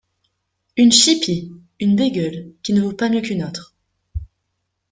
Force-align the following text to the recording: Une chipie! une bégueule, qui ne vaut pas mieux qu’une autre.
Une 0.77 0.91
chipie! 0.91 1.51
une 1.79 1.95
bégueule, 1.95 2.55
qui 2.63 2.73
ne 2.73 2.81
vaut 2.81 2.93
pas 2.95 3.07
mieux 3.07 3.21
qu’une 3.21 3.43
autre. 3.43 3.75